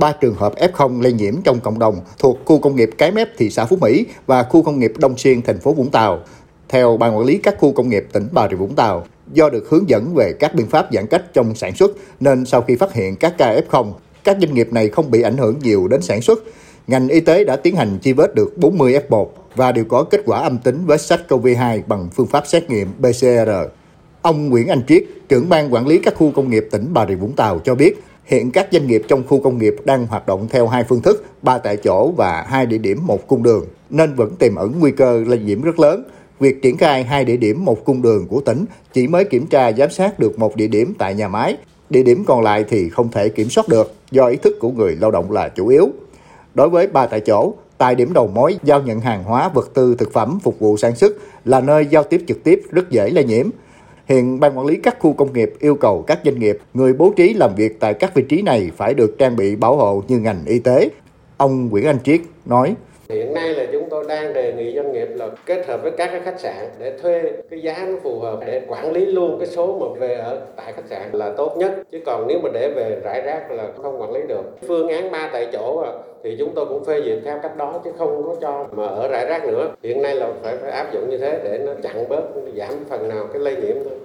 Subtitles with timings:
[0.00, 3.28] ba trường hợp F0 lây nhiễm trong cộng đồng thuộc khu công nghiệp Cái Mép
[3.38, 6.20] thị xã Phú Mỹ và khu công nghiệp Đông Xuyên thành phố Vũng Tàu.
[6.68, 9.68] Theo ban quản lý các khu công nghiệp tỉnh Bà Rịa Vũng Tàu, do được
[9.68, 11.90] hướng dẫn về các biện pháp giãn cách trong sản xuất
[12.20, 13.92] nên sau khi phát hiện các ca F0,
[14.24, 16.38] các doanh nghiệp này không bị ảnh hưởng nhiều đến sản xuất.
[16.86, 19.26] Ngành y tế đã tiến hành chi vết được 40 F1
[19.56, 23.50] và đều có kết quả âm tính với SARS-CoV-2 bằng phương pháp xét nghiệm PCR.
[24.22, 27.14] Ông Nguyễn Anh Triết, trưởng ban quản lý các khu công nghiệp tỉnh Bà Rịa
[27.14, 30.46] Vũng Tàu cho biết, hiện các doanh nghiệp trong khu công nghiệp đang hoạt động
[30.50, 34.14] theo hai phương thức, ba tại chỗ và hai địa điểm một cung đường, nên
[34.14, 36.02] vẫn tiềm ẩn nguy cơ lây nhiễm rất lớn.
[36.40, 39.72] Việc triển khai hai địa điểm một cung đường của tỉnh chỉ mới kiểm tra
[39.72, 41.56] giám sát được một địa điểm tại nhà máy,
[41.90, 44.96] địa điểm còn lại thì không thể kiểm soát được do ý thức của người
[45.00, 45.88] lao động là chủ yếu.
[46.54, 49.94] Đối với ba tại chỗ, tại điểm đầu mối giao nhận hàng hóa vật tư
[49.98, 51.12] thực phẩm phục vụ sản xuất
[51.44, 53.50] là nơi giao tiếp trực tiếp rất dễ lây nhiễm.
[54.10, 57.12] Hiện ban quản lý các khu công nghiệp yêu cầu các doanh nghiệp, người bố
[57.16, 60.18] trí làm việc tại các vị trí này phải được trang bị bảo hộ như
[60.18, 60.90] ngành y tế.
[61.36, 62.74] Ông Nguyễn Anh Triết nói.
[63.10, 66.08] Hiện nay là chúng tôi đang đề nghị doanh nghiệp là kết hợp với các
[66.12, 69.46] cái khách sạn để thuê cái giá nó phù hợp để quản lý luôn cái
[69.46, 71.72] số mà về ở tại khách sạn là tốt nhất.
[71.90, 74.42] Chứ còn nếu mà để về rải rác là không quản lý được.
[74.68, 75.92] Phương án ba tại chỗ à,
[76.24, 79.08] thì chúng tôi cũng phê duyệt theo cách đó chứ không có cho mà ở
[79.08, 79.68] rải rác nữa.
[79.82, 82.22] Hiện nay là phải, phải áp dụng như thế để nó chặn bớt
[82.56, 83.98] giảm phần nào cái lây nhiễm thôi.